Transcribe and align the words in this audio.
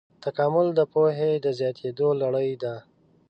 تکامل 0.23 0.67
د 0.75 0.79
پوهې 0.93 1.31
د 1.45 1.47
زیاتېدو 1.59 2.07
لړۍ 2.21 2.51
ده. 2.63 2.75